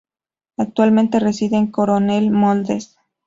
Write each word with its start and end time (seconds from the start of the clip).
Actualmente 0.57 1.19
reside 1.19 1.57
en 1.57 1.67
Coronel 1.67 2.31
Moldes. 2.31 2.97